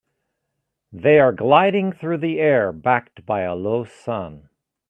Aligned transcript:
They 0.91 1.19
are 1.19 1.31
gliding 1.31 1.91
through 1.93 2.17
the 2.17 2.39
air, 2.39 2.71
backed 2.71 3.23
by 3.23 3.41
a 3.41 3.53
low 3.53 3.83
sun. 3.83 4.49